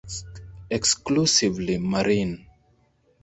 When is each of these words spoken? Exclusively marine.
Exclusively 0.77 1.77
marine. 1.77 2.47